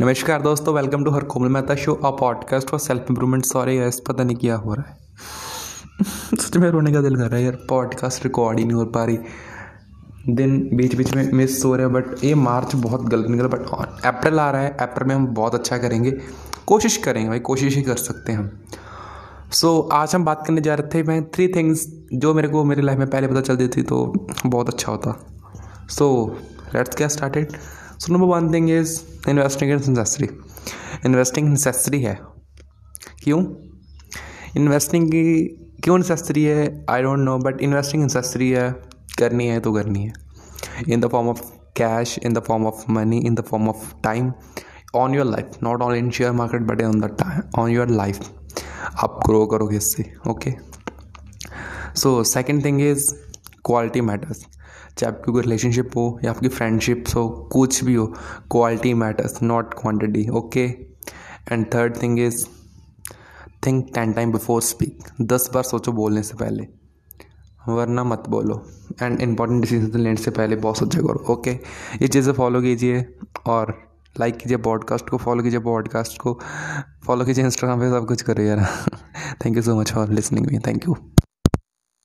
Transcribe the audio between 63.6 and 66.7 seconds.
think ten time before speak दस बार सोचो बोलने से पहले,